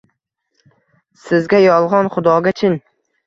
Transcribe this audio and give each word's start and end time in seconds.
Sizga 1.27 1.61
yolg‘on, 1.65 2.09
xudoga 2.15 2.55
chin 2.63 2.81